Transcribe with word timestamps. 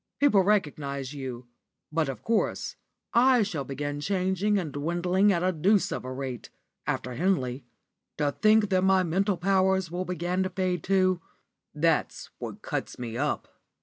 People 0.19 0.41
recognise 0.41 1.13
you, 1.13 1.45
but, 1.91 2.09
of 2.09 2.23
course, 2.23 2.75
I 3.13 3.43
shall 3.43 3.63
begin 3.63 3.99
changing 3.99 4.57
and 4.57 4.71
dwindling 4.71 5.31
at 5.31 5.43
a 5.43 5.51
deuce 5.51 5.91
of 5.91 6.03
a 6.03 6.11
rate, 6.11 6.49
after 6.87 7.13
Henley. 7.13 7.65
To 8.17 8.31
think 8.31 8.69
that 8.71 8.83
my 8.83 9.03
mental 9.03 9.37
powers 9.37 9.91
will 9.91 10.05
begin 10.05 10.41
to 10.41 10.49
fade, 10.49 10.81
too 10.83 11.21
that's 11.75 12.31
what 12.39 12.63
cuts 12.63 12.97
me 12.97 13.15
up." 13.15 13.47